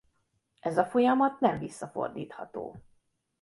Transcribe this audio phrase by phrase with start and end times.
[0.59, 2.81] Ez a folyamat nem visszafordítható.